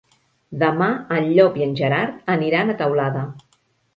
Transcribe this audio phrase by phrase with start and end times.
[0.61, 3.27] Demà en Llop i en Gerard aniran a Teulada.